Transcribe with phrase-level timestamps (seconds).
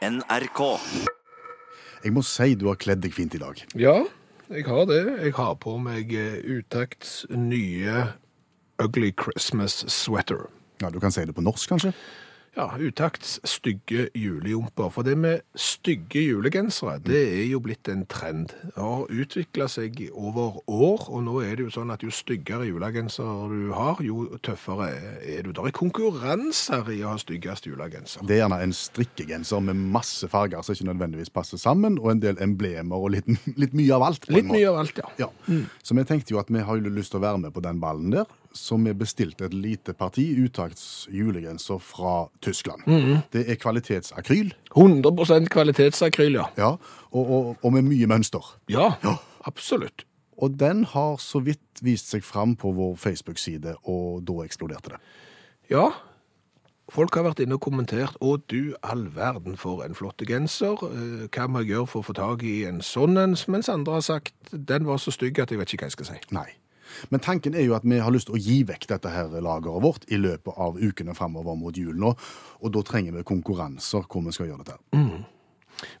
[0.00, 0.60] NRK.
[2.00, 3.58] Jeg må si du har kledd deg fint i dag.
[3.76, 3.98] Ja,
[4.48, 5.02] jeg har det.
[5.26, 8.06] Jeg har på meg eh, Utakts nye
[8.80, 10.46] Ugly Christmas Sweater.
[10.80, 11.92] Ja, Du kan si det på norsk, kanskje?
[12.56, 14.88] Ja, Utakts stygge julejumper.
[14.90, 18.50] For det med stygge julegensere, det er jo blitt en trend.
[18.64, 22.66] Det har utvikla seg over år, og nå er det jo sånn at jo styggere
[22.66, 24.90] julegenser du har, jo tøffere
[25.22, 25.52] er du.
[25.54, 28.26] Det er konkurranser i å ha styggest julegenser.
[28.26, 32.24] Det er gjerne en strikkegenser med masse farger som ikke nødvendigvis passer sammen, og en
[32.26, 33.30] del emblemer og litt,
[33.62, 34.26] litt mye av alt.
[34.26, 34.58] Litt måte.
[34.58, 35.14] mye av alt, ja.
[35.28, 35.30] Ja.
[35.86, 38.10] Så vi tenkte jo at vi har lyst til å være med på den ballen
[38.18, 42.82] der, så vi bestilte et lite parti utakts julegenser fra Tyskland.
[43.32, 46.46] Det er kvalitetsakryl, 100% kvalitetsakryl, ja.
[46.58, 46.74] ja,
[47.10, 48.54] og, og, og med mye mønster.
[48.70, 48.92] Ja,
[49.46, 50.06] absolutt.
[50.40, 55.00] Og den har så vidt vist seg fram på vår Facebook-side, og da eksploderte det.
[55.70, 55.90] Ja,
[56.90, 61.28] folk har vært inne og kommentert, å du all verden for en flott genser, Eh,
[61.28, 64.06] hva må jeg gjøre for å få tag i en sånn en, mens andre har
[64.06, 66.18] sagt, den var så stygg at jeg vet ikke hva jeg skal si.
[66.34, 66.48] Nei.
[67.10, 69.84] Men tanken er jo at vi har lyst til å gi vekk dette her lageret
[69.84, 72.14] vårt i løpet av ukene fremover mot jul nå,
[72.60, 74.80] og da trenger vi konkurranser hvor vi skal gjøre dette.
[74.94, 75.20] her.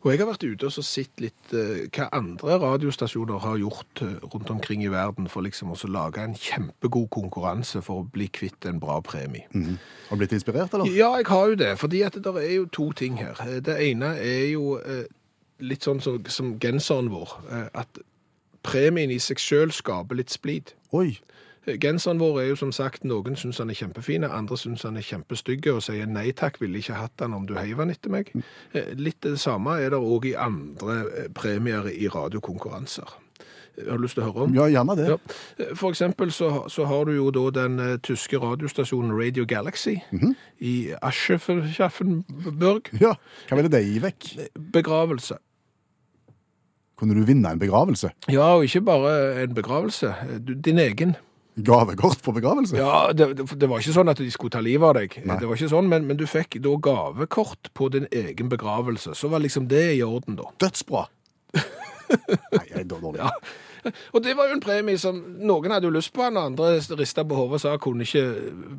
[0.04, 4.16] Og jeg har vært ute og sett litt eh, hva andre radiostasjoner har gjort eh,
[4.32, 8.68] rundt omkring i verden for liksom å lage en kjempegod konkurranse for å bli kvitt
[8.68, 9.48] en bra premie.
[9.52, 10.90] Har du blitt inspirert, eller?
[10.92, 13.40] Ja, jeg har jo det, fordi at det er jo to ting her.
[13.64, 15.06] Det ene er jo eh,
[15.64, 18.04] litt sånn som, som genseren vår, eh, at
[18.66, 20.74] premien i seg selv skaper litt splid.
[20.92, 21.18] Oi,
[21.80, 25.04] Genseren vår er jo som sagt, noen syns han er kjempefin, andre syns han er
[25.04, 28.32] kjempestygge og sier nei takk, ville ikke hatt han om du heiv han etter meg.
[28.72, 33.12] Eh, Litt det samme er det òg i andre eh, premier i radiokonkurranser.
[33.76, 34.56] Eh, Har du lyst til å høre om?
[34.56, 35.10] ja, gjerne det.
[35.12, 35.18] Ja.
[35.76, 39.98] For eksempel så, så har du jo da den uh, tyske radiostasjonen Radio Galaxy
[40.64, 42.90] i Aschefenburg.
[43.00, 43.14] Ja,
[43.48, 44.32] hva ville det gi vekk?
[44.74, 45.38] Begravelse.
[47.00, 48.12] Kunne du vinne en begravelse?
[48.28, 49.12] Ja, og ikke bare
[49.46, 50.12] en begravelse.
[50.38, 51.14] Din egen.
[51.64, 52.76] Gavekort på begravelse?
[52.76, 55.16] Ja, det, det det var ikke sånn at de skulle ta livet av deg.
[55.24, 55.38] Nei.
[55.40, 59.16] Det var ikke sånn, men, men du fikk da gavekort på din egen begravelse.
[59.18, 60.46] Så var liksom det i orden, da.
[60.62, 61.06] Dødsbra!
[62.54, 63.18] Nei, jeg er dårlig.
[63.18, 63.32] Ja.
[64.14, 67.24] Og det var jo en premie som noen hadde jo lyst på, den andre rista
[67.24, 68.24] på hodet og sa kunne ikke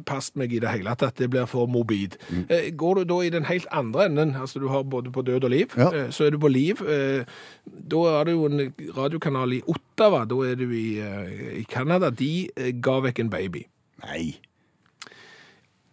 [0.08, 2.18] passet meg i det hele tatt, det blir for morbid.
[2.30, 2.44] Mm.
[2.50, 5.44] Eh, Går du da i den helt andre enden, altså du har både på død
[5.50, 5.90] og liv, Ja.
[5.92, 6.82] eh, så er du på liv.
[6.88, 7.26] eh,
[7.66, 12.50] Da er det jo en radiokanal i Ottawa, da er du i, Canada, de
[12.82, 13.66] ga vekk en baby.
[14.06, 14.38] Nei.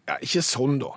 [0.09, 0.95] Ja, ikke sånn da.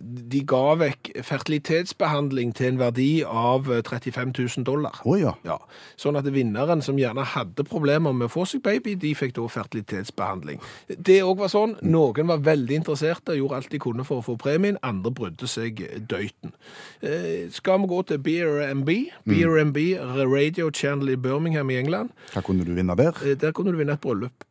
[0.00, 4.96] De ga vekk fertilitetsbehandling til en verdi av eh, 35 000 dollar.
[5.06, 5.34] Oh, ja.
[5.46, 5.56] Ja,
[6.00, 9.44] sånn at vinneren som gjerne hadde problemer med å få seg baby, de fikk da
[9.50, 10.60] fertilitetsbehandling.
[10.98, 14.36] Det også var sånn, noen var veldig interesserte, gjorde alt de kunne for å få
[14.40, 16.54] premien, andre brydde seg døyten.
[17.02, 18.90] Eh, skal vi gå til BRMB,
[19.30, 19.78] BRMB
[20.24, 23.14] Radio Channel i Birmingham i England, Hva kunne du vinne der?
[23.24, 24.44] eh, der kunne du vinne et bryllup.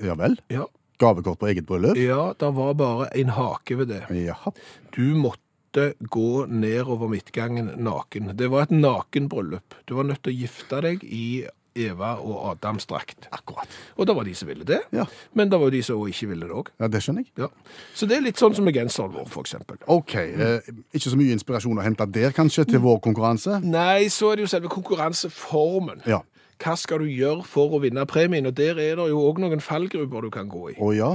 [0.00, 0.36] Ja vel?
[0.52, 0.68] Ja,
[1.02, 1.98] Gavekort på eget bryllup?
[1.98, 4.02] ja det var bare en hake ved det.
[4.22, 4.52] Jaha.
[4.94, 8.34] Du måtte gå nedover midtgangen naken.
[8.36, 9.74] Det var et nakenbryllup.
[9.88, 11.42] Du var nødt til å gifte deg i
[11.72, 13.24] Eva og Adams drakt.
[13.32, 13.64] Akkurat.
[13.96, 15.06] Og det var de som ville det, Ja.
[15.32, 16.68] men det var de som ikke ville det òg.
[16.78, 17.32] Ja, det skjønner jeg.
[17.40, 17.48] Ja.
[17.96, 19.78] Så det er litt sånn som med genseren vår, eksempel.
[19.88, 20.14] OK.
[20.20, 20.60] Eh,
[20.92, 23.62] ikke så mye inspirasjon å hente der, kanskje, til vår konkurranse?
[23.64, 26.02] Nei, så er det jo selve konkurranseformen.
[26.06, 26.20] Ja.
[26.62, 28.46] Hva skal du gjøre for å vinne premien?
[28.46, 30.76] Og der er det jo òg noen fallgruber du kan gå i.
[30.78, 31.14] Å ja.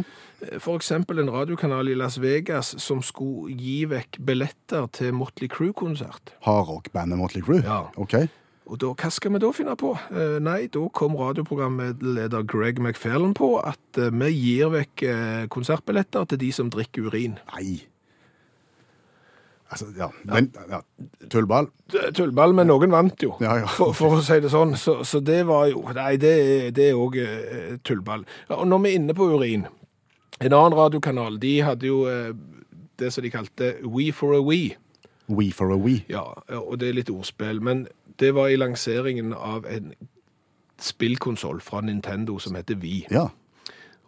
[0.61, 6.35] For eksempel en radiokanal i Las Vegas som skulle gi vekk billetter til Motley Crue-konsert.
[6.45, 7.63] Hardrock-bandet Motley Crue?
[7.65, 7.85] Ja.
[7.97, 8.19] OK.
[8.67, 9.93] Og da, hva skal vi da finne på?
[10.11, 16.27] Eh, nei, da kom radioprogramleder Greg McFarlane på at eh, vi gir vekk eh, konsertbilletter
[16.33, 17.37] til de som drikker urin.
[17.55, 17.85] Nei.
[19.69, 20.07] Altså, ja.
[20.23, 20.79] Men, ja.
[21.29, 21.67] Tullball?
[22.15, 23.67] Tullball, men noen vant jo, Ja, ja.
[23.67, 24.77] For, for å si det sånn.
[24.79, 26.33] Så, så det var jo Nei, det,
[26.77, 28.23] det er òg eh, tullball.
[28.55, 29.67] Og når vi er inne på urin
[30.39, 32.31] En annen radiokanal de hadde jo eh,
[32.97, 34.77] det som de kalte We for a We.
[35.27, 35.99] We for a we.
[36.09, 36.23] Ja,
[36.55, 37.59] og det er litt ordspill.
[37.61, 37.85] Men
[38.17, 39.91] det var i lanseringen av en
[40.81, 43.07] spillkonsoll fra Nintendo som heter Wii.
[43.11, 43.27] Ja.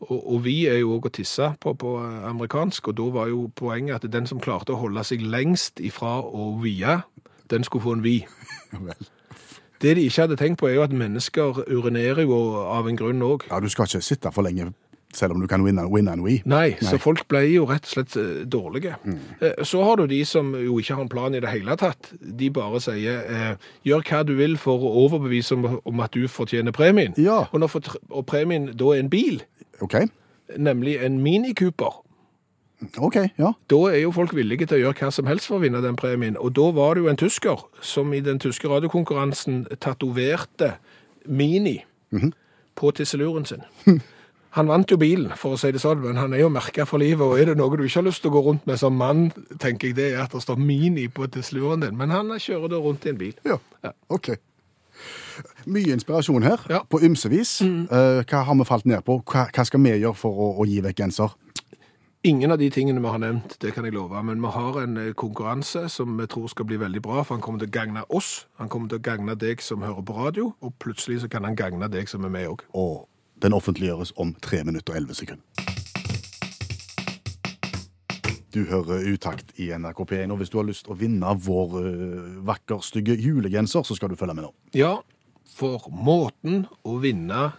[0.08, 1.94] Og, og vi er jo òg å tisse på, på
[2.30, 6.20] amerikansk, og da var jo poenget at den som klarte å holde seg lengst ifra
[6.24, 7.00] å vie,
[7.52, 8.20] den skulle få en vi.
[8.90, 9.10] Vel.
[9.80, 13.24] Det de ikke hadde tenkt på, er jo at mennesker urinerer jo av en grunn
[13.24, 13.48] òg.
[13.48, 14.74] Ja, du skal ikke sitte for lenge
[15.16, 16.38] selv om du kan vinne, winne en we.
[16.50, 18.98] Nei, så folk ble jo rett og slett eh, dårlige.
[19.02, 19.22] Mm.
[19.66, 22.12] Så har du de som jo ikke har en plan i det hele tatt.
[22.22, 26.28] De bare sier eh, gjør hva du vil for å overbevise om, om at du
[26.30, 27.18] fortjener premien.
[27.18, 27.42] Ja.
[27.50, 29.42] Og, når for, og premien da er en bil,
[29.82, 29.96] OK?
[30.58, 32.04] nemlig en Mini Cooper.
[32.98, 33.52] OK, ja.
[33.70, 35.98] Da er jo folk villige til å gjøre hva som helst for å vinne den
[36.00, 36.38] premien.
[36.40, 40.78] Og da var det jo en tysker som i den tyske radiokonkurransen tatoverte
[41.28, 41.82] Mini
[42.80, 43.66] på tisseluren sin.
[44.58, 46.98] Han vant jo bilen, for å si det sånn, men han er jo merka for
[46.98, 47.22] livet.
[47.22, 49.28] Og er det noe du ikke har lyst til å gå rundt med som mann,
[49.62, 51.94] tenker jeg det er at det står Mini på tisseluren din.
[52.00, 53.36] Men han kjører da rundt i en bil.
[53.46, 53.92] Ja, Ja.
[54.10, 54.32] OK.
[55.66, 56.80] Mye inspirasjon her, Ja.
[56.84, 57.62] på ymse vis.
[57.62, 57.88] Mm.
[57.90, 59.22] hva har vi falt ned på?
[59.24, 61.36] Hva, hva skal vi gjøre for å, å gi vekk genser?
[62.24, 64.98] Ingen av de tingene vi har nevnt, det kan jeg love, men vi har en
[64.98, 68.04] eh, konkurranse som vi tror skal bli veldig bra, for han kommer til å gagne
[68.10, 71.48] oss, han kommer til å gagne deg som hører på radio, og plutselig så kan
[71.48, 72.66] han gagne deg som er med òg.
[72.76, 73.08] Og
[73.40, 75.89] den offentliggjøres om 3 minutter og 11 sekunder.
[78.60, 81.76] Du hører utakt i NRK P1, og hvis du har lyst til å vinne vår
[81.80, 84.52] uh, vakker, stygge julegenser, så skal du følge med nå.
[84.76, 84.98] Ja,
[85.56, 87.54] for måten å vinne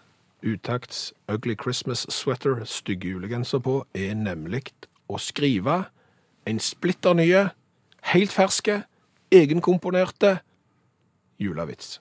[0.44, 4.74] Utakts Ugly Christmas Sweater stygge julegenser på er nemlig
[5.08, 5.86] å skrive
[6.48, 7.46] en splitter nye,
[8.12, 8.82] helt ferske,
[9.32, 10.38] egenkomponerte
[11.40, 11.96] julevits.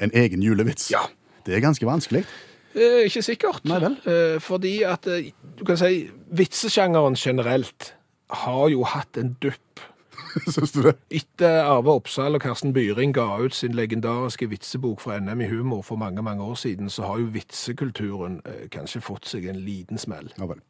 [0.00, 0.88] En egen julevits.
[0.94, 1.04] Ja.
[1.44, 2.24] Det er ganske vanskelig.
[2.72, 3.68] Eh, ikke sikkert.
[3.68, 4.00] Nei vel.
[4.08, 6.06] Eh, fordi at eh, du kan si
[6.36, 7.92] vitsesjangeren generelt
[8.28, 9.80] har jo hatt en dupp.
[10.52, 10.94] Syns du det?
[11.14, 15.82] Etter Arve Oppsal og Karsten Byring ga ut sin legendariske vitsebok fra NM i humor
[15.86, 19.98] for mange mange år siden, så har jo vitsekulturen eh, kanskje fått seg en liten
[19.98, 20.30] smell.
[20.38, 20.60] Ja vel.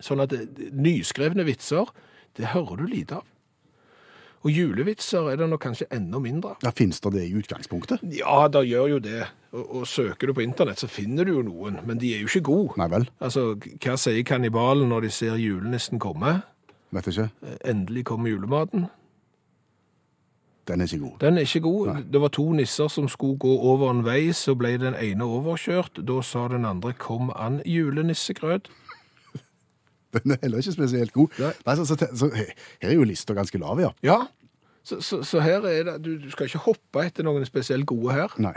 [0.00, 1.90] Sånn at eh, nyskrevne vitser,
[2.38, 3.30] det hører du lite av.
[4.44, 6.64] Og julevitser er det nok kanskje enda mindre av.
[6.66, 8.02] Ja, Fins det det i utgangspunktet?
[8.12, 9.22] Ja, da gjør jo det.
[9.56, 12.28] Og, og søker du på internett, så finner du jo noen, men de er jo
[12.28, 12.76] ikke gode.
[12.80, 13.06] Nei vel.
[13.24, 16.42] Altså, hva sier kannibalen når de ser julenissen komme?
[16.94, 17.30] Vet ikke.
[17.42, 18.86] Eh, Endelig kommer julematen.
[20.68, 21.18] Den er ikke god.
[21.20, 22.04] Den er ikke god.
[22.12, 26.00] Det var to nisser som skulle gå over en vei, så ble den ene overkjørt.
[26.08, 28.70] Da sa den andre 'kom an, julenissegrøt'.
[30.14, 31.28] Den er heller ikke spesielt god.
[31.38, 31.52] Nei.
[31.66, 32.30] Nei, så, så, så,
[32.82, 33.90] her er jo lista ganske lav, ja.
[34.02, 34.26] Ja,
[34.84, 38.12] så, så, så her er det du, du skal ikke hoppe etter noen spesielt gode
[38.12, 38.28] her.
[38.38, 38.54] Nei.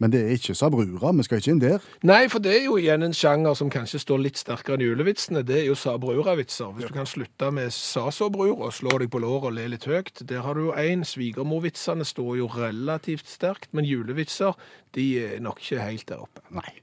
[0.00, 1.12] Men det er ikke sabrura.
[1.12, 1.84] Vi skal ikke inn der.
[2.08, 5.44] Nei, for det er jo igjen en sjanger som kanskje står litt sterkere enn julevitsene.
[5.44, 6.72] Det er jo sa-brura-vitser.
[6.76, 10.24] Hvis du kan slutte med sa-så-brura og slå deg på låret og le litt høyt.
[10.24, 11.04] Der har du jo én.
[11.04, 14.56] Svigermorvitsene står jo relativt sterkt, men julevitser
[14.96, 16.44] de er nok ikke helt der oppe.
[16.54, 16.80] Nei.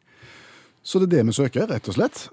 [0.88, 2.28] Så det er det vi søker, rett og slett.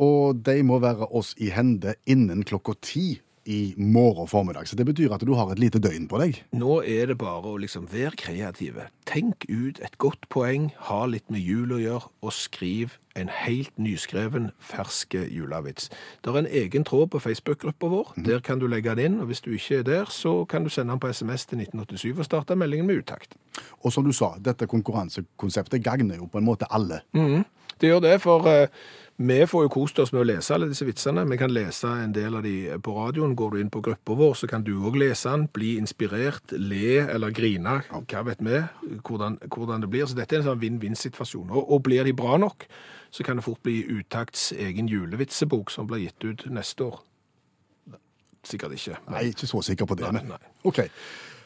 [0.00, 4.68] Og de må være oss i hende innen klokka ti i morgen formiddag.
[4.68, 6.42] Så det betyr at du har et lite døgn på deg.
[6.52, 8.90] Nå er det bare å liksom være kreative.
[9.08, 13.72] Tenk ut et godt poeng, ha litt med jul å gjøre, og skriv en helt
[13.80, 15.88] nyskreven, ferske julevits.
[16.22, 18.12] Det er en egen tråd på Facebook-gruppa vår.
[18.28, 20.70] Der kan du legge den inn, og hvis du ikke er der, så kan du
[20.70, 23.38] sende den på SMS til 1987 og starte meldingen med utakt.
[23.80, 27.00] Og som du sa, dette konkurransekonseptet gagner jo på en måte alle.
[27.78, 28.68] Det gjør det, for eh,
[29.18, 31.24] vi får jo kost oss med å lese alle disse vitsene.
[31.26, 33.34] Vi kan lese en del av de på radioen.
[33.34, 37.00] Går du inn på gruppa vår, så kan du òg lese den, bli inspirert, le
[37.10, 37.80] eller grine.
[37.90, 38.60] Hva vet vi
[39.08, 40.06] hvordan, hvordan det blir.
[40.06, 41.50] Så dette er en sånn vinn-vinn-situasjon.
[41.50, 42.68] Og, og blir de bra nok,
[43.10, 47.00] så kan det fort bli Utakts egen julevitsebok som blir gitt ut neste år.
[48.46, 48.96] Sikkert ikke.
[49.04, 50.12] men- Nei, ikke så sikker på det.
[50.12, 50.38] Nei, men- nei.
[50.64, 50.78] Ok.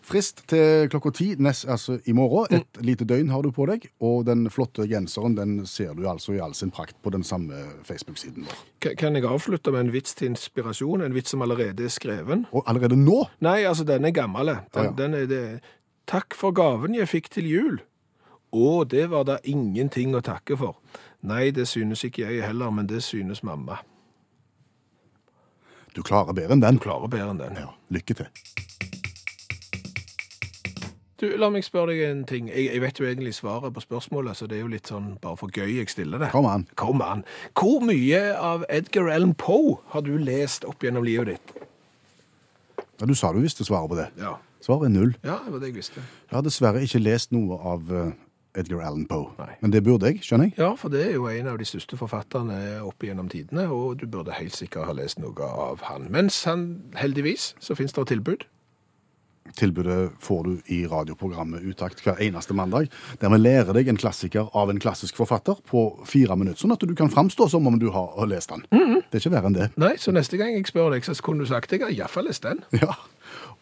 [0.03, 2.57] Frist til klokka ti nest, altså i morgen.
[2.59, 3.85] Et lite døgn har du på deg.
[4.03, 7.55] Og den flotte genseren den ser du altså i all sin prakt på den samme
[7.87, 8.65] Facebook-siden vår.
[8.83, 11.05] Ka- Kan jeg avslutte med en vits til inspirasjon?
[11.07, 12.47] En vits som allerede er skreven?
[12.53, 14.47] Og allerede nå Nei, altså, den er gammel.
[14.47, 14.91] Den, Ja, ja.
[14.99, 15.61] den er det.
[16.11, 17.79] Takk for gaven jeg fikk til jul.
[18.53, 20.77] Å, det var da ingenting å takke for.
[21.23, 23.79] Nei, det synes ikke jeg heller, men det synes mamma.
[25.95, 26.75] Du klarer bedre enn den.
[26.81, 27.55] Du Klarer bedre enn den.
[27.63, 28.27] Ja, Lykke til.
[31.23, 32.49] Du, la meg spørre deg en ting.
[32.51, 35.39] Jeg, jeg vet jo egentlig svaret på spørsmålet, så det er jo litt sånn bare
[35.39, 36.33] for gøy jeg stiller det.
[36.35, 36.65] Kom an.
[36.75, 37.23] Kom an.
[37.55, 41.53] Hvor mye av Edgar Allan Poe har du lest opp gjennom livet ditt?
[42.99, 44.09] Ja, du sa du visste svaret på det.
[44.19, 44.35] Ja.
[44.67, 45.15] Svaret er null.
[45.23, 46.03] Ja, det var det jeg visste.
[46.03, 48.11] Jeg har dessverre ikke lest noe av eh,
[48.59, 49.31] Edgar Allan Poe.
[49.39, 49.55] Nei.
[49.63, 50.57] Men det burde jeg, skjønner jeg.
[50.59, 54.09] Ja, for det er jo en av de største forfatterne opp gjennom tidene, og du
[54.11, 56.11] burde helt sikkert ha lest noe av han.
[56.11, 56.67] Mens han,
[56.99, 58.49] heldigvis, så finnes det tilbud.
[59.59, 62.89] Tilbudet får du i radioprogrammet Utakt hver eneste mandag,
[63.21, 66.87] der vi lærer deg en klassiker av en klassisk forfatter på fire minutter, sånn at
[66.87, 68.65] du kan framstå som om du har lest den.
[68.71, 69.69] Det er ikke verre enn det.
[69.81, 72.47] Nei, så neste gang jeg spør deg, så kunne du sagt jeg har iallfall lest
[72.49, 72.65] den.
[72.83, 72.95] Ja.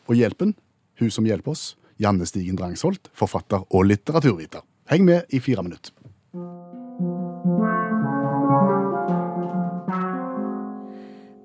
[0.08, 0.54] Og hjelpen,
[0.98, 4.64] hun som hjelper oss, Janne Stigen Drangsholt, forfatter og litteraturviter.
[4.90, 5.92] Heng med i fire minutter.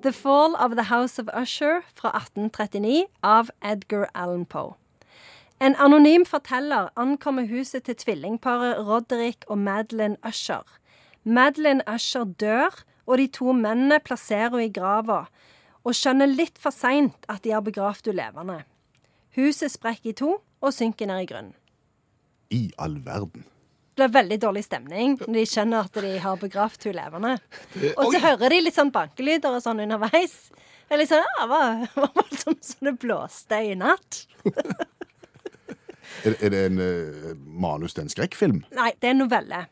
[0.05, 4.75] The Fall of the House of Usher fra 1839 av Edgar Allan Poe.
[5.59, 10.61] En anonym forteller ankommer huset til tvillingparet Roderick og Madeline Usher.
[11.23, 15.25] Madeline Usher dør, og de to mennene plasserer henne i grava.
[15.83, 18.59] og skjønner litt for seint at de har begravd henne levende.
[19.35, 21.53] Huset sprekker i to og synker ned i grunnen.
[22.51, 23.45] I all verden.
[23.95, 27.37] Det blir veldig dårlig stemning når de skjønner at de har begravd to levende.
[27.95, 30.33] Og så hører de litt sånn bankelyder og sånn underveis.
[30.85, 31.61] Det er litt sånn, ja, hva
[31.95, 34.25] var, det som så det blåste i natt.
[36.25, 38.61] Er, er det en uh, manus til en skrekkfilm?
[38.75, 39.63] Nei, det er en novelle.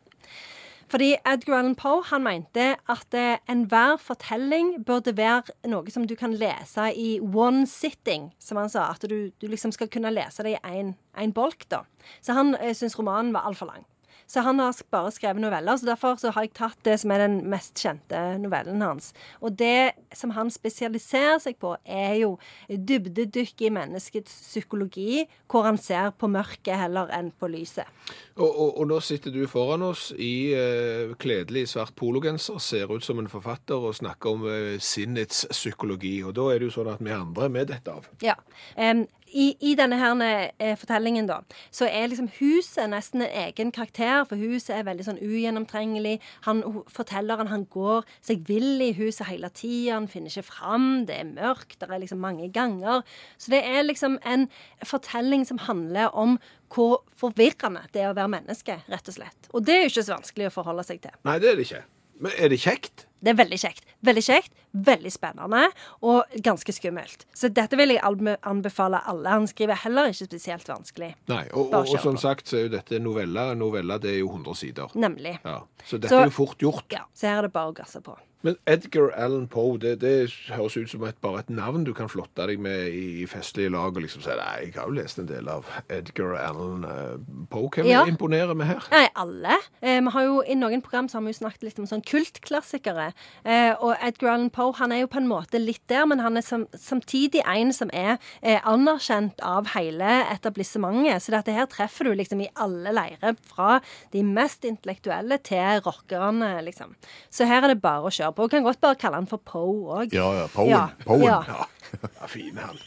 [0.94, 6.13] Fordi Edgar Allan Poe han mente at eh, enhver fortelling burde være noe som du
[6.20, 8.92] kan lese i one sitting, som han sa.
[8.94, 11.82] At du, du liksom skal kunne lese det i én bolk, da.
[12.22, 13.88] Så han eh, syntes romanen var altfor lang.
[14.34, 17.22] Så han har bare skrevet noveller, så derfor så har jeg tatt det som er
[17.22, 19.12] den mest kjente novellen hans.
[19.46, 22.32] Og det som han spesialiserer seg på, er jo
[22.68, 27.86] dybdedykk i menneskets psykologi, hvor han ser på mørket heller enn på lyset.
[28.34, 33.06] Og, og, og nå sitter du foran oss i eh, kledelig svart pologenser, ser ut
[33.06, 36.16] som en forfatter og snakker om eh, sinnets psykologi.
[36.25, 38.10] Og da er det jo sånn at vi andre er med dette av.
[38.25, 38.40] Ja.
[38.74, 41.40] Em, i, I denne her eh, fortellingen, da,
[41.74, 46.20] så er liksom huset nesten en egen karakter, for huset er veldig sånn ugjennomtrengelig.
[46.48, 51.20] Han, fortelleren han går seg vill i huset hele tida, han finner ikke fram, det
[51.20, 53.02] er mørkt, det er liksom mange ganger.
[53.42, 54.48] Så det er liksom en
[54.86, 56.38] fortelling som handler om
[56.74, 59.50] hvor forvirrende det er å være menneske, rett og slett.
[59.54, 61.13] Og det er jo ikke så vanskelig å forholde seg til.
[61.28, 61.84] Nei, det er det ikke.
[62.20, 63.05] Men er det kjekt?
[63.24, 63.86] Det er veldig kjekt.
[64.03, 65.62] Veldig kjekt, veldig spennende
[66.03, 67.22] og ganske skummelt.
[67.34, 68.01] Så dette vil jeg
[68.43, 69.29] anbefale alle.
[69.32, 71.13] Han skriver heller ikke spesielt vanskelig.
[71.32, 73.55] Nei, og, og, og som sagt så er jo dette noveller.
[73.55, 74.91] Noveller det er jo 100 sider.
[75.00, 75.38] Nemlig.
[75.46, 76.86] Ja, Så dette Så- er jo fort gjort.
[76.91, 78.17] Ja, så her er det bare å gasse på.
[78.44, 82.10] Men Edgar Allan Poe, det, det høres ut som et, bare et navn du kan
[82.12, 85.30] flotte deg med i festlige lag og liksom si nei, jeg har jo lest en
[85.30, 87.70] del av Edgar Allan eh, Poe.
[87.72, 88.02] Hvem Ja.
[88.10, 88.84] imponerer vi her?
[88.92, 89.56] Nei, alle.
[89.82, 92.04] Eh, vi har jo, I noen program så har vi jo snakket litt om sånn
[92.04, 93.14] kultklassikere.
[93.46, 96.36] Eh, og Edgar Allan Poe han er jo på en måte litt der, men han
[96.38, 101.24] er sam, samtidig en som er eh, anerkjent av hele etablissementet.
[101.24, 103.80] Så dette her treffer du liksom i alle leirer, fra
[104.12, 106.94] de mest intellektuelle til rockerne, liksom.
[107.32, 108.48] Så her er det bare å kjøre på.
[108.48, 109.63] Du kan godt bare kalle han for Po
[109.98, 110.13] òg.
[110.13, 110.48] Ja, ja.
[110.54, 110.70] Poen.
[110.74, 111.25] Ja, Poen.
[111.28, 111.42] ja.
[111.48, 111.66] Ja,
[112.22, 112.80] ja fin han.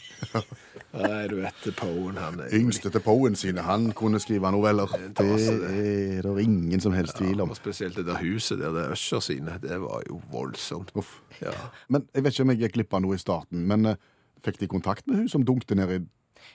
[0.97, 3.63] Nei, du vet, Poen han er Yngste til Poen sine.
[3.67, 4.91] Han kunne skrive noveller.
[5.17, 7.53] Det er det ingen som helst tvil om.
[7.53, 10.91] Og spesielt det der huset der, det Usher sine, det var jo voldsomt.
[10.95, 11.19] Uff.
[11.41, 11.53] Ja.
[11.89, 13.97] Men Jeg vet ikke om jeg gikk glipp av noe i starten, men uh,
[14.45, 15.99] fikk de kontakt med hun som dunkte ned i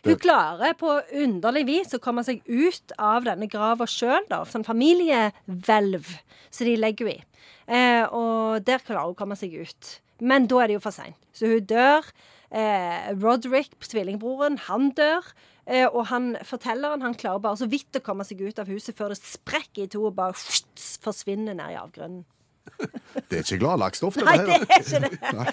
[0.05, 4.25] Hun klarer på underlig vis å komme seg ut av denne grava sjøl.
[4.51, 6.09] Sånn familiehvelv
[6.51, 7.29] som de legger henne i.
[7.73, 9.93] Eh, og der klarer hun å komme seg ut.
[10.23, 11.19] Men da er det jo for seint.
[11.35, 12.07] Så hun dør.
[12.53, 15.25] Eh, Roderick, tvillingbroren, han dør.
[15.67, 18.97] Eh, og han fortelleren han klarer bare så vidt å komme seg ut av huset
[18.99, 22.25] før det sprekker i to og bare forsvinner ned i avgrunnen.
[23.29, 24.71] Det er ikke gladlagstoff, Nei, dette det her.
[24.71, 25.11] er ikke det.
[25.35, 25.53] Nei,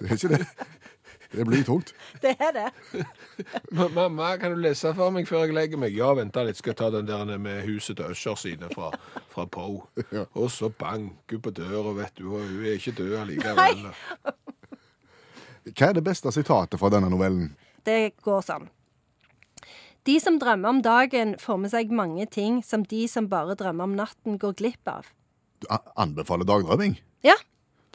[0.00, 0.46] Det er ikke det.
[1.32, 1.94] Det blir tungt.
[2.22, 2.70] Det er det.
[3.94, 5.96] Mamma, kan du lese for meg før jeg legger meg?
[5.96, 8.92] Ja, vent litt, skal jeg ta den der med huset til Usher sine fra,
[9.32, 9.82] fra Poe.
[10.40, 13.84] Og så banker hun på døra, vet du, og hun er ikke død allikevel.
[15.66, 17.50] Hva er det beste sitatet fra denne novellen?
[17.86, 18.68] Det går sånn.
[20.06, 23.88] De som drømmer om dagen, får med seg mange ting som de som bare drømmer
[23.88, 25.08] om natten, går glipp av.
[25.58, 25.66] Du
[25.98, 26.94] anbefaler dagdrømming?
[27.26, 27.34] Ja,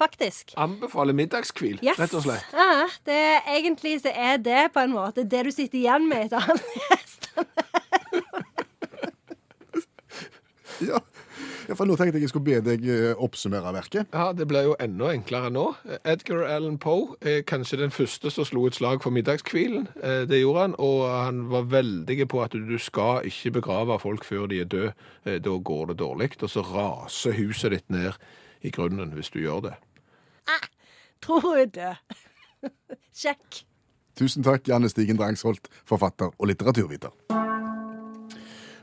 [0.01, 0.53] faktisk.
[0.57, 1.99] Anbefaler middagskvil, Yes.
[2.01, 2.51] rett og slett.
[2.57, 3.21] Ja, det,
[3.57, 6.57] egentlig så er det på en måte det du sitter igjen med etter å ha
[6.57, 7.47] lest den.
[10.81, 10.97] Ja.
[11.69, 14.07] ja, for nå tenkte jeg jeg skulle be deg eh, oppsummere verket.
[14.17, 15.67] Ja, det blir jo enda enklere nå.
[16.09, 19.85] Edgar Allan Poe er kanskje den første som slo et slag for middagskvilen.
[20.01, 24.25] Eh, Det gjorde han, og han var veldig på at du skal ikke begrave folk
[24.25, 24.93] før de er døde.
[25.25, 28.17] Eh, Da går det dårlig, og så raser huset ditt ned
[28.65, 29.75] i grunnen hvis du gjør det.
[31.21, 32.17] Tror hun er død.
[33.21, 33.63] Sjekk.
[34.17, 37.13] Tusen takk, Janne Stigen Drangsholt, forfatter og litteraturviter.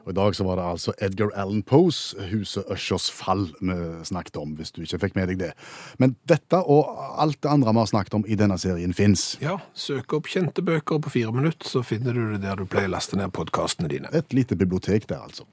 [0.09, 4.37] Og I dag så var det altså Edgar Allan Poes 'Huset Ushers fall' vi snakket
[4.41, 5.51] om, hvis du ikke fikk med deg det.
[5.99, 6.89] Men dette og
[7.21, 9.37] alt det andre vi har snakket om i denne serien fins.
[9.45, 12.89] Ja, søk opp kjente bøker på fire minutter, så finner du det der du pleier
[12.89, 14.09] å laste ned podkastene dine.
[14.17, 15.45] Et lite bibliotek der, altså.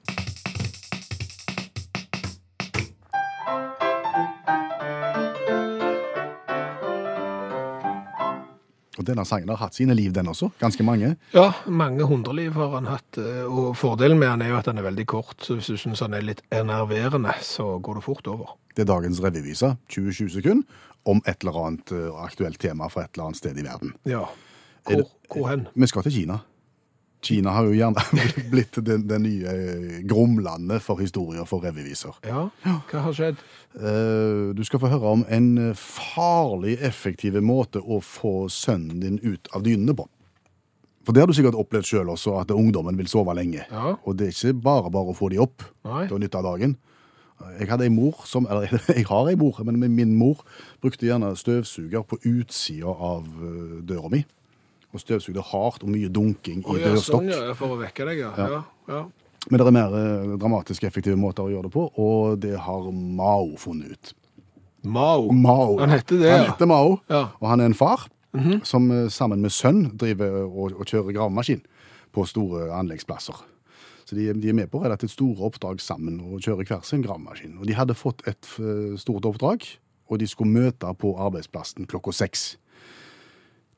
[9.08, 10.50] Denne sangen har hatt sine liv, den også.
[10.60, 11.14] Ganske mange.
[11.34, 14.78] Ja, mange hundreliv har han hatt, eh, og fordelen med han er jo at han
[14.78, 18.32] er veldig kort, så hvis du syns han er litt enerverende, så går det fort
[18.32, 18.56] over.
[18.76, 23.14] Det er dagens revyvise, 20-20 sekunder, om et eller annet eh, aktuelt tema fra et
[23.14, 23.94] eller annet sted i verden.
[24.08, 24.26] Ja.
[24.86, 25.66] Hvor, hvor hen?
[25.74, 26.42] Vi skal til Kina.
[27.24, 28.02] Kina har jo gjerne
[28.52, 32.14] blitt det, det nye eh, gromlandet for historier for revyviser.
[32.26, 33.40] Ja, hva har skjedd?
[33.76, 39.18] Eh, Du skal få høre om en eh, farlig effektiv måte å få sønnen din
[39.24, 40.06] ut av dynene på.
[41.06, 43.62] For det har du sikkert opplevd sjøl også, at ungdommen vil sove lenge.
[43.70, 43.92] Ja.
[44.02, 46.06] Og det er ikke bare bare å få de opp Nei.
[46.08, 46.76] til å nytte av dagen.
[47.60, 50.40] Jeg hadde ei mor som, eller jeg har ei mor, men min mor
[50.82, 53.26] brukte gjerne støvsuger på utsida av
[53.86, 54.22] døra mi.
[54.94, 57.24] Og støvsugde hardt og mye dunking i oh, ja, dørstokk.
[57.26, 57.54] sånn, ja.
[57.58, 58.30] For å vekke deg, ja.
[58.38, 58.60] ja.
[58.88, 59.00] ja.
[59.50, 62.86] Men det er mer eh, dramatiske, effektive måter å gjøre det på, og det har
[62.92, 64.14] Mao funnet ut.
[64.86, 65.26] Mao.
[65.34, 65.76] Mao.
[65.82, 67.26] Han heter det, Han heter Mao, Ja.
[67.40, 68.06] og han er en far
[68.68, 71.62] som eh, sammen med sønn driver og, og kjører gravemaskin
[72.12, 73.38] på store anleggsplasser.
[74.06, 77.56] Så de, de er med på relativt store oppdrag sammen og kjører hver sin gravemaskin.
[77.58, 79.64] Og de hadde fått et eh, stort oppdrag,
[80.06, 82.52] og de skulle møte på arbeidsplassen klokka seks.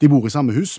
[0.02, 0.76] De bor i samme hus,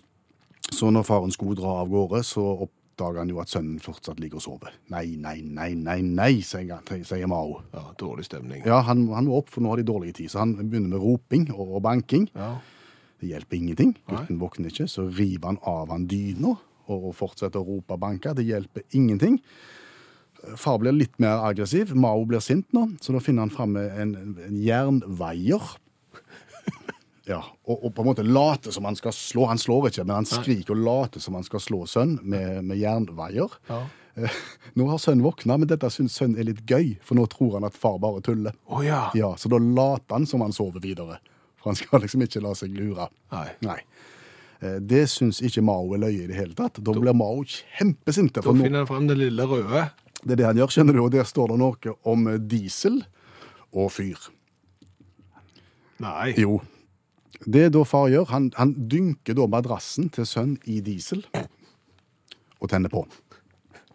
[0.71, 4.39] så når faren skulle dra av gårde, så oppdager han jo at sønnen fortsatt ligger
[4.39, 4.73] og sover.
[4.93, 7.61] Nei, nei, nei, nei, nei, sier, sier Mao.
[7.73, 7.85] ja.
[7.99, 8.63] Dårlig stemning.
[8.67, 11.03] Ja, han, han må opp, for nå har de dårlig tid, så han begynner med
[11.03, 12.29] roping og, og banking.
[12.35, 12.55] Ja.
[13.19, 13.97] Det hjelper ingenting.
[14.07, 16.55] Gutten våkner ikke, så river han av han dyna
[16.89, 18.31] og fortsetter å rope og banke.
[18.33, 19.35] Det hjelper ingenting.
[20.57, 21.91] Far blir litt mer aggressiv.
[21.99, 24.15] Mao blir sint nå, så da finner han fram en,
[24.47, 25.73] en jernveier.
[27.29, 29.45] Ja, og, og på en måte late som han skal slå.
[29.51, 32.79] Han slår ikke, men han skriker og later som han skal slå sønn med, med
[32.81, 33.53] jernveier.
[33.69, 33.83] Ja.
[34.17, 34.37] Eh,
[34.79, 37.67] Nå har sønnen våkna, men dette syns sønnen er litt gøy, for nå tror han
[37.69, 38.55] at far bare tuller.
[38.73, 39.03] Å ja.
[39.17, 41.19] Ja, Så da later han som han sover videre.
[41.61, 43.05] For han skal liksom ikke la seg lure.
[43.35, 43.45] Nei.
[43.67, 43.77] Nei.
[44.65, 46.81] Eh, Det syns ikke Mao er løye i det hele tatt.
[46.81, 48.41] Da blir Mao kjempesinte.
[48.41, 49.85] Da finner han fram det lille røde.
[50.23, 53.03] det er det han gjør, skjønner du, og der står det noe om eh, diesel
[53.69, 54.17] og fyr.
[56.01, 56.33] Nei.
[56.39, 56.57] Jo.
[57.45, 61.23] Det da far gjør, han, han dynker da madrassen til sønn i diesel
[62.59, 63.05] og tenner på.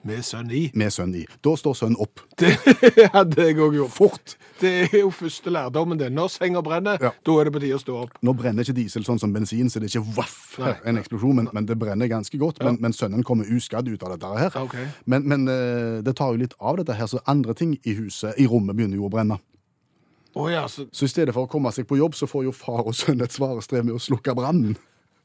[0.04, 0.66] Med sønn i.
[0.76, 1.22] Med sønn i.
[1.44, 2.20] Da står sønn opp.
[2.40, 3.92] Det hadde jeg òg gjort.
[3.94, 4.34] Fort!
[4.60, 6.10] Det er jo første lærdommen, det.
[6.12, 7.10] Når senga brenner, Ja.
[7.24, 8.18] da er det på tide å stå opp.
[8.24, 10.74] Nå brenner ikke diesel sånn som bensin, så det er ikke vaff, Nei.
[10.92, 12.60] en eksplosjon, men, men det brenner ganske godt.
[12.64, 14.58] Men, men sønnen kommer uskadd ut av dette her.
[14.60, 14.86] Okay.
[15.08, 18.36] Men, men eh, det tar jo litt av dette her, så andre ting i huset,
[18.36, 19.40] i rommet, begynner jo å brenne.
[20.34, 22.52] Å ja, så Så i stedet for å komme seg på jobb, så får jo
[22.52, 24.76] far og sønn et svarestrev med å slukke brannen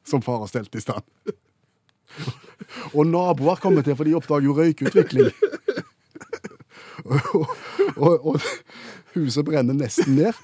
[0.06, 1.04] som far har stelt i stand.
[2.94, 5.32] Og naboer kommer til, for de oppdager jo røykutvikling.
[7.10, 7.54] og,
[7.98, 8.42] og, og
[9.16, 10.38] huset brenner nesten ned.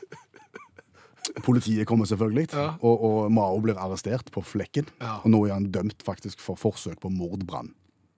[1.46, 2.76] Politiet kommer selvfølgelig, Ja.
[2.82, 4.86] og, og Mao blir arrestert på flekken.
[5.02, 5.18] Ja.
[5.26, 7.74] Og nå er han dømt faktisk for forsøk på mordbrann.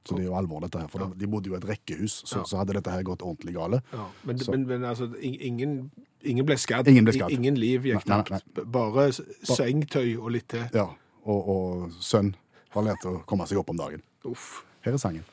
[0.07, 0.89] Så det er jo alvor, dette her.
[0.91, 3.81] For de bodde jo i et rekkehus, så, så hadde dette her gått ordentlig gale.
[3.93, 4.07] ja.
[4.27, 5.77] Men, men, men altså, ingen,
[6.23, 6.89] ingen ble skadd.
[6.91, 7.33] Ingen ble skadd.
[7.35, 8.47] Ingen liv gikk tapt.
[8.63, 10.67] Bare sengtøy sengetøy og litt til.
[10.75, 10.89] Ja,
[11.27, 12.35] og, og sønn
[12.75, 14.03] har lært å komme seg opp om dagen.
[14.27, 14.63] Uff.
[14.85, 15.25] Her er sangen.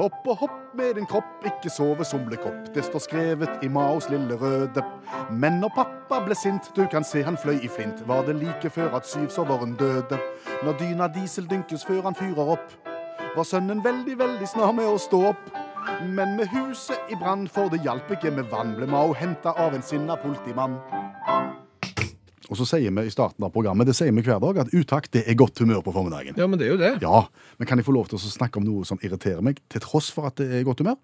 [0.00, 2.70] Opp og hopp med din kropp, ikke sove somlekopp.
[2.74, 4.80] Det står skrevet i Maos lille røde.
[5.30, 8.70] Men når pappa ble sint, du kan se han fløy i flint, var det like
[8.72, 10.16] før at syvsoveren døde.
[10.64, 12.72] Når dyna diesel dynkes før han fyrer opp,
[13.36, 15.52] var sønnen veldig, veldig snar med å stå opp.
[16.08, 19.76] Men med huset i brann, for det hjalp ikke med vann, ble Mao henta av
[19.76, 20.80] en sinna politimann.
[22.50, 25.12] Og så sier vi i starten av programmet det sier vi hver dag, at utakt
[25.14, 26.34] det er godt humør på formiddagen.
[26.38, 26.92] Ja, men det er jo det.
[27.04, 27.22] Ja,
[27.60, 30.10] men kan jeg få lov til å snakke om noe som irriterer meg, til tross
[30.10, 30.98] for at det er godt humør?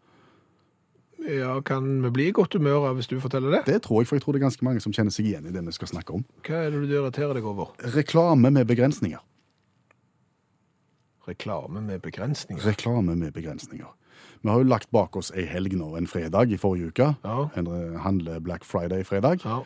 [1.26, 3.62] Ja, Kan vi bli i godt humør av hvis du forteller det?
[3.66, 5.54] Det tror jeg, for jeg tror det er ganske mange som kjenner seg igjen i
[5.54, 6.26] det vi skal snakke om.
[6.46, 7.72] Hva er det du irriterer deg over?
[7.94, 9.22] Reklame med begrensninger.
[11.26, 12.62] Reklame med begrensninger.
[12.66, 13.88] Reklame med begrensninger.
[14.42, 17.08] Vi har jo lagt bak oss ei helg nå, en fredag i forrige uke.
[17.24, 17.48] Ja.
[17.58, 19.42] En eh, handle Black Friday-fredag.
[19.42, 19.64] Ja.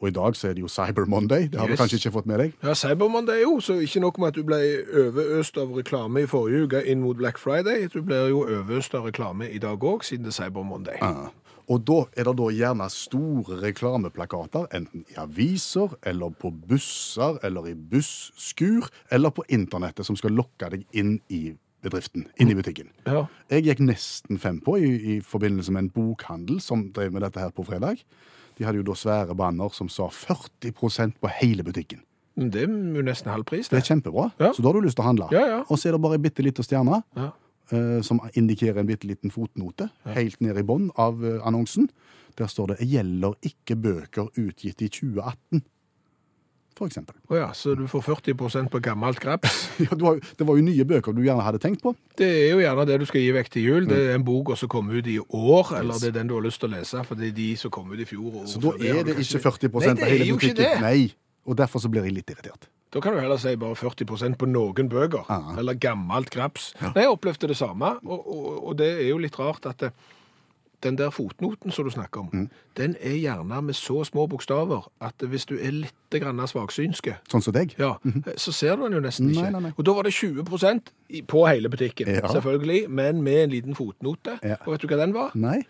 [0.00, 1.48] Og i dag så er det jo Cyber Monday.
[1.48, 1.78] Det har Yes.
[1.78, 2.52] du kanskje ikke fått med deg?
[2.62, 4.58] Ja, Cyber er jo, så ikke nok med at du ble
[4.94, 9.04] overøst av reklame i forrige uke inn mot Black Friday, du blir jo overøst av
[9.04, 10.98] reklame i dag òg, siden det er Cyber Monday.
[11.00, 11.28] Ah.
[11.70, 17.68] Og da er det da gjerne store reklameplakater, enten i aviser, eller på busser, eller
[17.70, 22.90] i busskur, eller på internettet, som skal lokke deg inn i bedriften, inn i butikken.
[23.06, 23.24] Ja.
[23.50, 27.42] Jeg gikk nesten fem på i, i forbindelse med en bokhandel som drev med dette
[27.42, 28.02] her på fredag.
[28.62, 32.04] De hadde jo da svære banner som sa 40% på hele butikken.
[32.38, 33.82] Det er jo nesten halv pris, Det det.
[33.82, 34.52] er kjempebra, Ja.
[34.54, 35.28] så da har du lyst til å handle.
[35.32, 35.58] Ja, ja.
[35.68, 37.32] Og så er det bare ei bitte lita stjerne Ja.
[37.72, 41.88] eh, som indikerer en bitte liten fotnote helt ned i bånn av uh, annonsen.
[42.36, 45.60] Der står det 'gjelder ikke bøker utgitt i 2018',
[46.86, 47.16] eksempel.
[47.30, 49.60] Å ja, så du får 40% på gammelt graps.
[49.82, 51.94] Ja, du har, det var jo nye bøker du gjerne hadde tenkt på.
[52.18, 53.88] Det er jo gjerne det du skal gi vekk til jul.
[53.90, 56.44] Det er en bok som kommer ut i år, eller det er den du har
[56.44, 58.44] lyst til å lese, for det er de som kom ut i fjor.
[58.50, 60.70] Så da er det det ikke 40 Nei, av det er jo ikke det.
[60.84, 61.00] Nei,
[61.48, 62.68] Og derfor så blir jeg litt irritert.
[62.92, 65.54] Da kan du heller si bare 40% på noen bøker, ah.
[65.58, 66.72] eller gammelt graps.
[66.82, 69.90] Nei, jeg opplevde det samme, og, og, og det er jo litt rart at det,
[70.82, 72.48] den der fotnoten som du snakker om, Mm.
[72.76, 77.52] den er gjerne med så små bokstaver at hvis du er litt svaksynske, Sånn som
[77.52, 77.74] deg.
[77.78, 77.94] ja,
[78.36, 79.42] så ser du den jo nesten ikke.
[79.42, 79.72] Nei, nei, nei.
[79.78, 82.20] Og da var det 20 i- på hele butikken, Ja.
[82.28, 84.38] selvfølgelig, men med en liten fotnote.
[84.42, 84.56] Ja.
[84.66, 85.30] Og vet du hva den var?
[85.34, 85.62] Nei?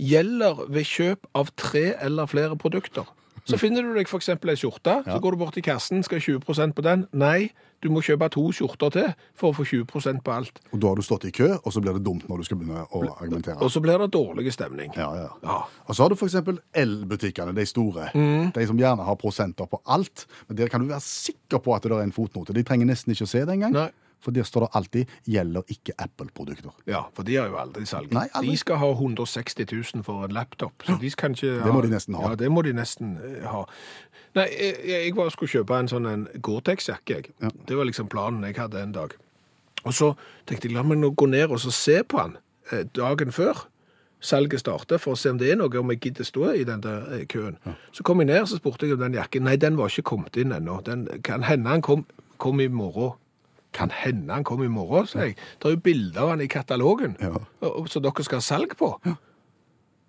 [0.00, 3.04] gjelder ved kjøp av tre eller flere produkter.
[3.48, 4.28] Så finner du deg f.eks.
[4.34, 7.06] ei skjorte, så går du bort til kassen, skal 20% på den.
[7.16, 7.50] Nei,
[7.82, 9.08] du må kjøpe to skjorter til
[9.38, 10.60] for å få 20% på alt.
[10.72, 12.60] Og da har du stått i kø, og så blir det dumt når du skal
[12.60, 13.60] begynne å argumentere.
[13.64, 14.92] Og så blir det dårlig stemning.
[14.98, 15.28] Ja, ja.
[15.44, 15.60] Ja.
[15.86, 16.36] Og så har du f.eks.
[16.82, 18.10] elbutikkene, de store.
[18.14, 18.50] Mm.
[18.56, 20.26] De som gjerne har prosenter på alt.
[20.48, 22.56] Men der kan du være sikker på at det er en fotnote.
[22.56, 23.78] De trenger nesten ikke å se det engang.
[24.20, 26.74] For der står det alltid 'gjelder ikke Apple-produkter'.
[26.86, 28.12] Ja, for de har jo aldri salg.
[28.12, 28.50] Nei, aldri.
[28.50, 31.88] De skal ha 160 000 for en laptop, så de kan ikke Det må de
[31.88, 32.28] nesten ha.
[32.28, 33.64] Ja, det må de nesten eh, ha.
[34.34, 37.30] Nei, jeg, jeg var skulle kjøpe en sånn Gore-Tex-jakke, jeg.
[37.42, 37.48] Ja.
[37.68, 39.14] Det var liksom planen jeg hadde en dag.
[39.84, 40.14] Og så
[40.46, 42.36] tenkte jeg, la meg nå gå ned og så se på den
[42.72, 43.68] eh, dagen før
[44.20, 46.82] salget starter, for å se om det er noe, om jeg gidder stå i den
[46.82, 47.58] der køen.
[47.62, 47.76] køen.
[47.94, 49.46] Så kom jeg ned, så spurte jeg om den jakken.
[49.46, 50.80] Nei, den var ikke kommet inn ennå.
[50.86, 52.04] Den kan hende den kom,
[52.42, 53.14] kom i morgen.
[53.78, 55.36] Kan hende han kom i morgen, sier jeg.
[55.62, 57.34] Det er jo bilder av han i katalogen, Ja.
[57.62, 58.90] og- dere skal ha salg på.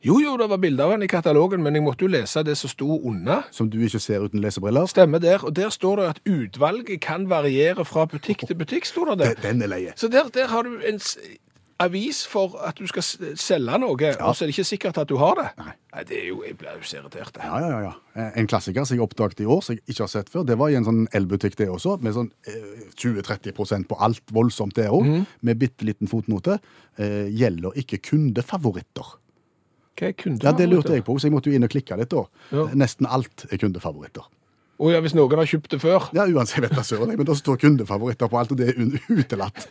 [0.06, 2.56] Jo, jo, det var bilder av han i katalogen, men jeg måtte jo lese det
[2.58, 3.42] som sto unna.
[3.52, 4.86] Som du ikke ser uten lesebriller.
[4.88, 9.16] Stemmer der, og der står det at utvalget kan variere fra butikk til butikk, står
[9.16, 9.34] det der.
[9.50, 9.92] Den- er leie.
[9.96, 11.00] Så der, der har du en
[11.80, 13.04] avis for at du skal
[13.40, 15.46] selge noe, og så er det ikke sikkert at du har det.
[15.60, 16.04] Nei.
[16.10, 17.40] det er jo, jeg blir jo så irritert.
[17.40, 17.94] Ja, ja, ja.
[18.18, 18.26] ja.
[18.42, 20.74] En klassiker som jeg oppdaget i år, som jeg ikke har sett før, det var
[20.74, 25.08] i en sånn elbutikk det også, med sånn eh, 20-30% på alt voldsomt det òg,
[25.10, 25.24] Mm.
[25.48, 26.60] med bitte liten fotnote.
[27.00, 29.16] Eh, gjelder ikke kundefavoritter.
[30.00, 30.46] Hva er kundefavoritter?
[30.52, 32.26] Ja, det lurte jeg på, så jeg måtte jo inn og klikke litt da.
[32.52, 32.68] Ja.
[32.76, 34.28] Nesten alt er kundefavoritter.
[34.80, 36.06] Å ja, hvis noen har kjøpt det før.
[36.16, 38.78] Ja, uansett, vet jeg søren, men da står kundefavoritter på alt, og det er
[39.12, 39.66] utelatt.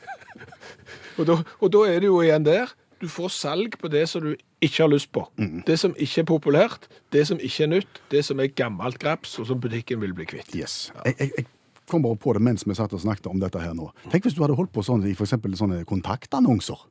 [1.18, 2.72] Og da, er det jo igjen der.
[2.98, 4.32] Du får salg på det som du
[4.64, 5.22] ikke har lyst på.
[5.38, 5.62] Mm.
[5.66, 9.36] Det som ikke er populært, det som ikke er nytt, det som er gammelt graps,
[9.38, 10.50] og som butikken vil bli kvitt.
[10.56, 10.90] Yes.
[11.04, 11.46] Jeg, jeg, jeg
[11.88, 13.90] kom bare på det mens vi satt og snakket om dette her nå.
[14.12, 16.86] Tenk hvis du hadde holdt på sånn i eksempel sånne kontaktannonser.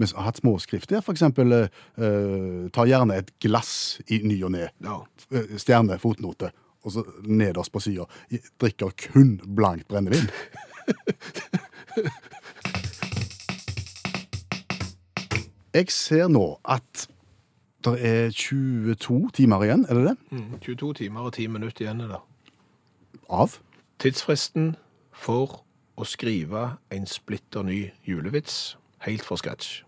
[0.00, 4.38] Vi har hatt småskrift der, for eksempel eh, eh, ta gjerne et glass i ny
[4.46, 4.68] og ne.
[4.82, 5.02] Ja.
[5.34, 6.52] Eh, Stjerne, fotnote.
[6.82, 8.08] Og så nederst på sida
[8.58, 10.26] drikker kun blankt brennevin.
[15.72, 17.06] Jeg ser nå at
[17.84, 20.16] det er 22 timer igjen, er det det?
[20.30, 22.20] Mm, 22 timer og 10 minutter igjen er det.
[23.32, 23.56] Av?
[23.98, 24.74] Tidsfristen
[25.12, 25.62] for
[25.96, 29.80] å skrive en splitter ny julevits helt fra scratch.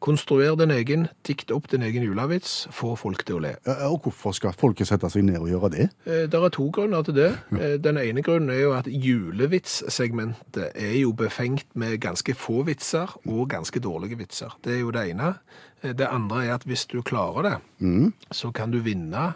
[0.00, 3.56] Konstruer din egen, dikt opp din egen julevits, få folk til å le.
[3.66, 5.88] Eh, Og hvorfor skal folket sette seg ned og gjøre det?
[6.04, 7.32] Det er to grunner til det.
[7.52, 7.76] Ja.
[7.82, 13.48] Den ene grunnen er jo at julevitssegmentet er jo befengt med ganske få vitser og
[13.50, 14.54] ganske dårlige vitser.
[14.64, 15.34] Det er jo det ene.
[15.82, 19.34] Eh, Det andre er at hvis du klarer det, så kan du vinne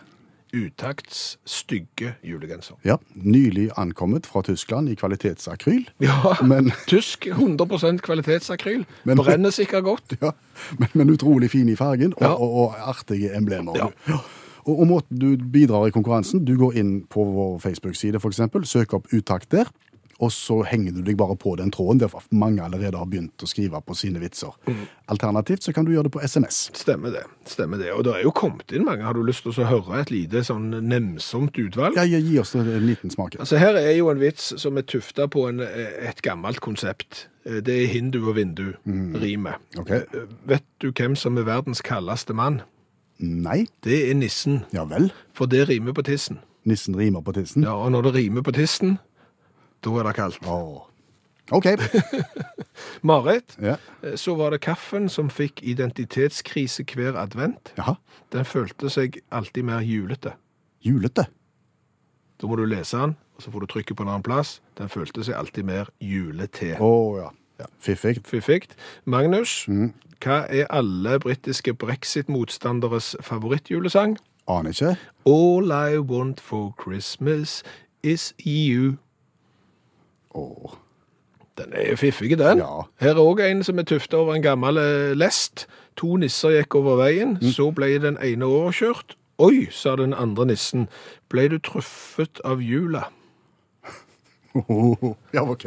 [0.52, 2.76] utakts stygge julegenser.
[2.84, 5.84] Ja, Nylig ankommet fra Tyskland i kvalitetsakryl.
[6.02, 8.84] Ja, Men, tysk 100% kvalitetsakryl.
[9.04, 10.14] Men- Brenner sikkert godt.
[10.22, 10.32] ja,
[10.78, 12.32] men, men utrolig fin i fargen og, Ja.
[12.34, 13.76] og, og artige emblemer.
[13.76, 13.86] Ja.
[14.08, 14.18] Ja.
[14.64, 18.92] Og, og måten du bidrar i konkurransen, du går inn på vår Facebook-side eksempel, søk
[18.94, 19.66] opp utakt der,
[20.22, 23.48] og så henger du deg bare på den tråden der mange allerede har begynt å
[23.50, 24.54] skrive på sine vitser.
[24.70, 24.84] Mm.
[25.10, 26.60] Alternativt så kan du gjøre det på SMS.
[26.78, 27.24] Stemmer det.
[27.50, 27.90] stemmer det.
[27.96, 29.02] Og det er jo kommet inn mange.
[29.02, 31.98] Har du lyst til å høre et lite sånn nemsomt utvalg?
[31.98, 33.34] Ja, gi oss en liten smak.
[33.42, 37.26] Altså Her er jo en vits som er tufta på en, et gammelt konsept.
[37.42, 38.68] Det er hindu og vindu,
[39.18, 39.58] rimet.
[39.82, 40.04] Okay.
[40.46, 42.62] Vet du hvem som er verdens kaldeste mann?
[43.22, 45.10] Nei, Det er nissen, ja vel.
[45.34, 46.38] for det rimer på tissen.
[46.64, 47.62] Nissen rimer på tissen.
[47.66, 48.98] Ja, Og når det rimer på tissen,
[49.84, 50.38] da er det kaldt.
[50.46, 50.80] Åh.
[51.52, 51.66] OK.
[53.02, 53.76] Marit, Ja.
[54.16, 57.72] så var det kaffen som fikk identitetskrise hver advent.
[57.76, 57.94] Jaha.
[58.32, 60.32] Den følte seg alltid mer julete.
[60.84, 61.26] Julete.
[62.40, 64.60] Da må du lese den, og så får du trykke på en annen plass.
[64.78, 66.76] Den følte seg alltid mer julete.
[66.82, 67.28] Å ja.
[67.60, 67.68] ja.
[67.78, 68.70] Fiffig.
[69.04, 69.66] Magnus,
[70.22, 74.16] hva er alle britiske brexit-motstanderes favorittjulesang?
[74.50, 74.96] Aner ikke.
[75.26, 77.62] All I want for Christmas
[78.02, 78.96] is you.
[80.34, 80.78] Åh.
[81.58, 82.58] Den er jo fiffig, den.
[82.58, 82.86] Ja.
[83.00, 85.66] Her er òg en som er tufta over en gammel eh, lest.
[86.00, 89.16] To nisser gikk over veien, så ble den ene overkjørt.
[89.42, 90.88] Oi, sa den andre nissen,
[91.28, 92.62] ble du truffet av
[94.54, 95.14] jula?
[95.32, 95.64] ja, OK.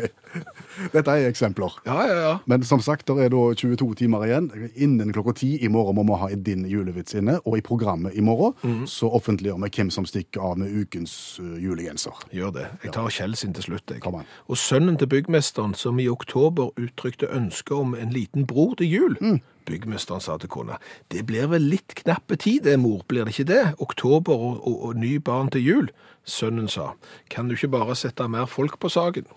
[0.93, 1.73] Dette er eksempler.
[1.85, 2.33] Ja, ja, ja.
[2.45, 4.49] Men som sagt, det er da 22 timer igjen.
[4.75, 7.37] Innen klokka ti i morgen må vi ha din julevits inne.
[7.45, 8.85] Og i programmet i morgen Mhm.
[8.87, 12.13] så offentliggjør vi hvem som stikker av med ukens uh, julegenser.
[12.33, 12.67] Gjør det.
[12.83, 13.91] Jeg tar Kjell sin til slutt.
[13.91, 14.01] Jeg.
[14.49, 19.17] Og sønnen til byggmesteren, som i oktober uttrykte ønske om en liten bror til jul.
[19.65, 20.79] Byggmesteren sa til kona,
[21.11, 23.63] det blir vel litt knappe tid det, mor, blir det ikke det?
[23.83, 25.93] Oktober og, og, og ny barn til jul.
[26.25, 26.93] Sønnen sa,
[27.29, 29.29] kan du ikke bare sette mer folk på saken?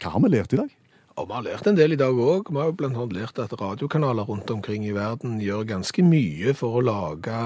[0.00, 0.76] Hva har vi lært i dag?
[1.20, 2.48] Og vi har lært en del i dag òg.
[2.48, 6.84] Vi har annet lært at radiokanaler rundt omkring i verden gjør ganske mye for å
[6.86, 7.40] lage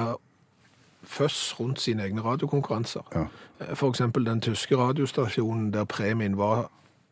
[1.05, 3.03] føss rundt sine egne radiokonkurranser.
[3.15, 3.27] Ja.
[3.75, 6.69] For eksempel den tyske radiostasjonen der premien var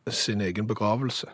[0.09, 1.27] sin egen begravelse.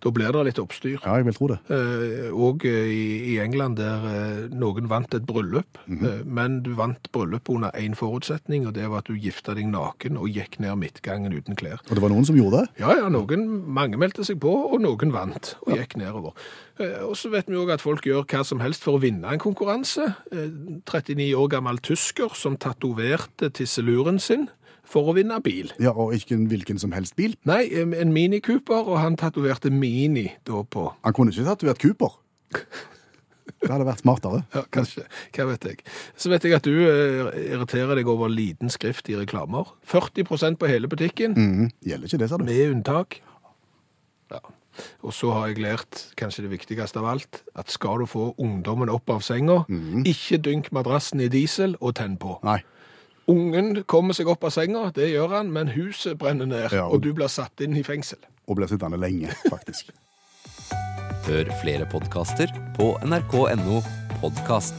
[0.00, 0.96] Da blir det litt oppstyr.
[1.02, 1.58] Ja, jeg vil tro det.
[1.68, 7.10] Eh, og eh, i, England der eh, noen vant et bryllup, eh, men du vant
[7.12, 10.80] bryllupet under én forutsetning, og det var at du gifta deg naken og gikk ned
[10.80, 11.84] midtgangen uten klær.
[11.88, 12.80] Og det var noen som gjorde det.
[12.84, 16.36] Ja, ja, noen, mange meldte seg på, og noen vant og gikk nedover.
[16.80, 19.42] Og så vet vi òg at folk gjør hva som helst for å vinne en
[19.42, 20.06] konkurranse.
[20.32, 20.48] Eh,
[20.88, 24.48] 39 år gammel tysker som tatoverte tisseluren sin
[24.84, 25.72] for å vinne bil.
[25.80, 27.36] Ja, Og ikke en hvilken som helst bil.
[27.48, 30.88] Nei, en Mini Cooper, og han tatoverte Mini da på.
[31.04, 32.16] Han kunne ikke tatovert Cooper.
[33.60, 34.38] Det hadde vært smartere.
[34.54, 35.02] Ja, kanskje.
[35.36, 35.80] Hva vet jeg.
[36.16, 39.68] Så vet jeg at du eh, irriterer deg over liten skrift i reklamer.
[39.90, 42.44] 40% på hele butikken, Mm, Gjelder ikke det, sa du?
[42.46, 43.18] med unntak.
[44.32, 44.40] Ja.
[45.04, 48.88] Og så har jeg lært, kanskje det viktigste av alt, at skal du få ungdommen
[48.88, 49.64] opp av senga,
[50.08, 52.38] ikke dynk madrassen i diesel og tenn på.
[52.46, 52.60] Nei.
[53.30, 56.94] Ungen kommer seg opp av senga, det gjør han, men huset brenner ned, Ja, og-
[56.98, 58.18] og du blir satt inn i fengsel.
[58.48, 59.92] Og blir sittende lenge, faktisk.
[61.28, 63.82] Hør flere podkaster på nrk.no
[64.20, 64.74] podkast.